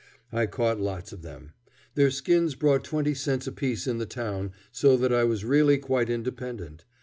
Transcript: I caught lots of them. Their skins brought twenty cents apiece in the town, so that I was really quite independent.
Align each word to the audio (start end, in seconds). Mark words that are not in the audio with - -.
I 0.31 0.47
caught 0.47 0.79
lots 0.81 1.11
of 1.13 1.21
them. 1.21 1.53
Their 1.93 2.09
skins 2.09 2.55
brought 2.55 2.83
twenty 2.83 3.13
cents 3.13 3.45
apiece 3.45 3.85
in 3.85 3.99
the 3.99 4.07
town, 4.07 4.51
so 4.71 4.97
that 4.97 5.13
I 5.13 5.25
was 5.25 5.45
really 5.45 5.77
quite 5.77 6.09
independent. 6.09 6.85